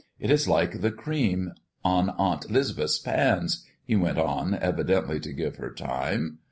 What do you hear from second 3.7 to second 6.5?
he went on, evidently to give her time.